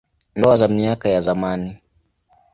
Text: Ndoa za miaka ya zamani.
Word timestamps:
Ndoa 0.35 0.55
za 0.57 0.67
miaka 0.67 1.09
ya 1.09 1.21
zamani. 1.21 1.77